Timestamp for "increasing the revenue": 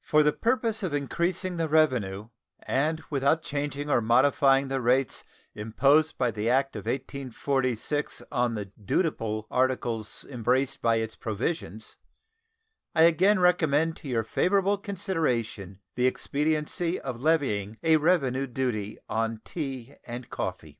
0.94-2.28